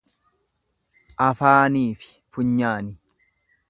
[1.27, 3.01] Afaaniifi funyaani.